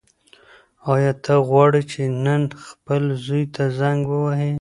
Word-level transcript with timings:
ایا 0.93 1.11
ته 1.23 1.33
غواړې 1.47 1.81
چې 1.91 2.01
نن 2.25 2.41
خپل 2.65 3.03
زوی 3.25 3.43
ته 3.55 3.63
زنګ 3.79 3.99
ووهې؟ 4.09 4.49